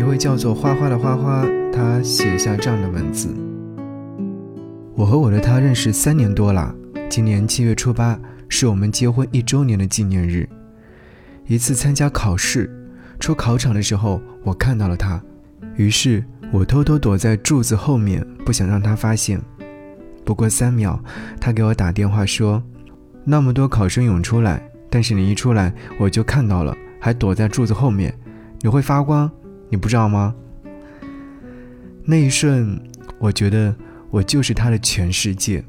[0.00, 3.28] 一位叫做花花的花花，他写下这样的文字：
[4.94, 6.74] 我和我的他认识三年多了，
[7.10, 8.18] 今年七月初八
[8.48, 10.48] 是我们结婚一周年的纪念日。
[11.46, 12.70] 一次参加考试，
[13.18, 15.22] 出考场的时候，我看到了他，
[15.76, 19.38] 于是我偷偷躲在柱子后面，不想让他发现。
[20.24, 20.98] 不过三秒，
[21.38, 22.62] 他给我打电话说
[23.22, 28.14] ：“那么多考生涌出来，但是你一出来我就看到了，还躲在柱子后面，
[28.62, 29.30] 你会发光，
[29.70, 30.34] 你不知道吗？”
[32.04, 32.78] 那一瞬，
[33.18, 33.74] 我觉得
[34.10, 35.64] 我就是他的全世界。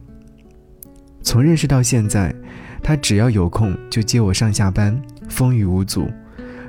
[1.22, 2.34] 从认识到现在，
[2.82, 6.10] 他只要有空就接我上下班，风雨无阻。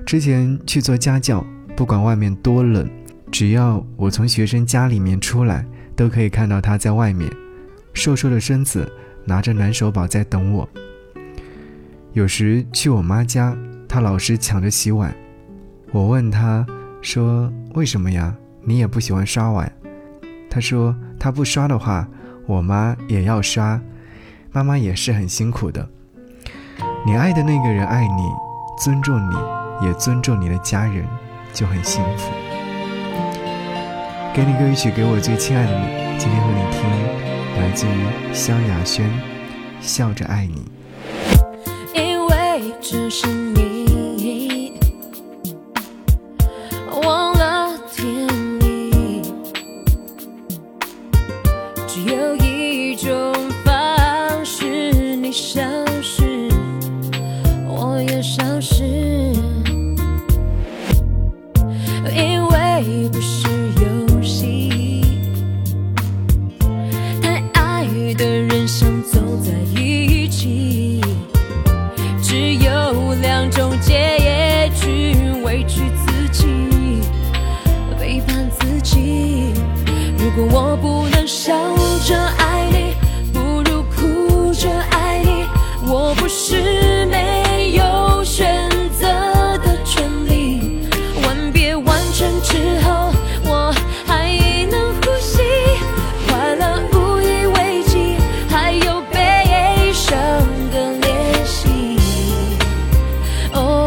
[0.05, 1.43] 之前去做家教，
[1.75, 2.87] 不管外面多冷，
[3.31, 5.65] 只要我从学生家里面出来，
[5.97, 7.31] 都可以看到他在外面。
[7.95, 8.91] 瘦瘦的身子，
[9.25, 10.69] 拿着暖手宝在等我。
[12.13, 13.57] 有时去我妈家，
[13.89, 15.15] 她老是抢着洗碗。
[15.93, 16.67] 我问她
[17.03, 18.35] 说：“为什么呀？
[18.65, 19.71] 你也不喜欢刷碗？”
[20.49, 22.09] 他说：“他不刷的话，
[22.47, 23.81] 我妈也要刷。
[24.53, 25.87] 妈妈也是很辛苦的。
[27.05, 28.31] 你爱的那个人爱你，
[28.79, 29.35] 尊重你，
[29.87, 31.05] 也尊重你的家人，
[31.53, 32.31] 就很幸福。”
[34.35, 35.87] 给你歌曲，给我最亲爱的你，
[36.19, 36.83] 今天和你听。
[37.61, 39.11] 来自于萧亚轩，
[39.81, 40.71] 笑着爱你。
[41.95, 43.62] 因为只是你，
[51.95, 53.35] 只有一种
[53.67, 55.61] 方式你消
[56.01, 56.49] 失
[57.69, 58.83] 我也消失
[62.17, 63.47] 因为不是
[63.83, 65.03] 游戏
[67.21, 70.99] 太爱的人想走在一起
[72.23, 76.47] 只有两种结局委屈自己
[77.99, 79.53] 背叛自己。
[80.35, 81.53] 如果我不笑
[82.05, 82.95] 着爱你，
[83.33, 85.45] 不如哭着爱你。
[85.89, 88.69] 我不是没有选
[88.99, 89.07] 择
[89.59, 90.81] 的权利，
[91.25, 93.13] 吻别完成之后，
[93.45, 93.75] 我
[94.07, 94.29] 还
[94.71, 95.43] 能呼吸，
[96.27, 98.17] 快乐无以为继，
[98.49, 100.17] 还有悲伤
[100.73, 101.99] 的练习。
[103.53, 103.87] Oh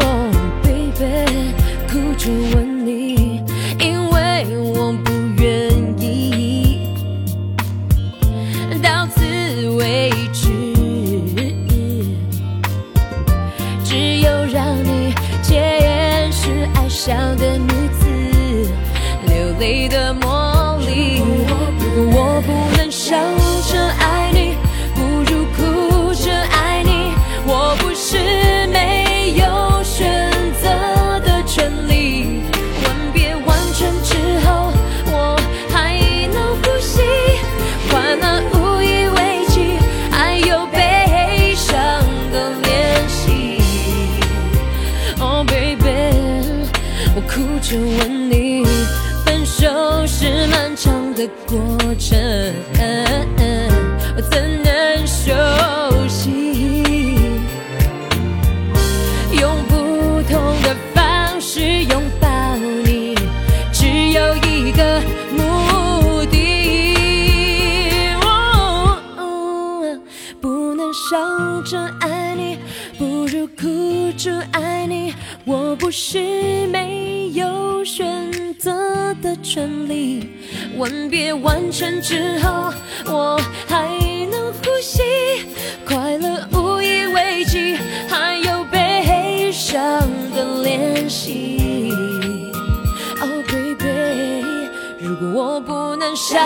[0.62, 1.52] baby，
[1.90, 2.65] 哭着吻
[47.68, 48.64] 就问你，
[49.24, 49.66] 分手
[50.06, 51.58] 是漫长的过
[51.98, 52.16] 程，
[54.14, 55.34] 我怎能休
[56.06, 57.16] 息？
[59.32, 59.74] 用不
[60.30, 62.28] 同的方式拥抱
[62.84, 63.16] 你，
[63.72, 65.02] 只有一个
[65.32, 66.36] 目的。
[70.40, 72.58] 不能笑着爱你，
[72.96, 75.12] 不如哭着爱你。
[75.44, 80.30] 我不是没有选择的权利。
[80.76, 82.72] 吻别完成之后
[83.06, 83.86] 我还
[84.30, 85.02] 能呼吸。
[85.86, 87.76] 快乐无以为继
[88.08, 89.80] 还有悲伤
[90.34, 91.92] 的练习
[93.20, 96.36] oh baby 如果我不能笑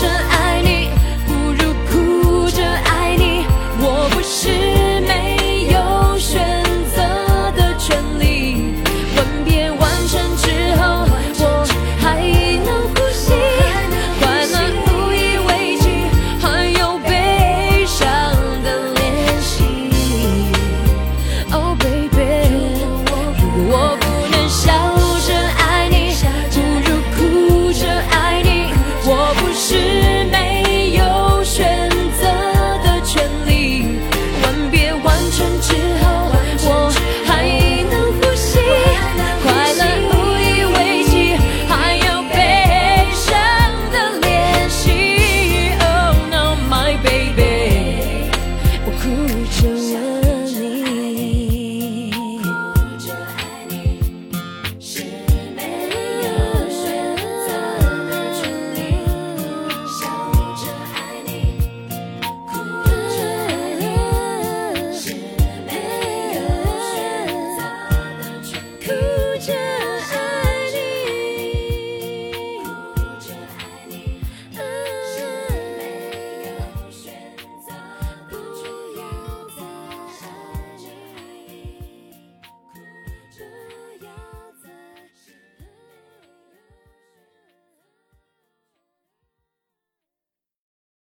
[0.00, 0.90] 着爱你
[1.26, 3.46] 不如哭着爱你
[3.80, 4.81] 我不是
[49.52, 49.81] show.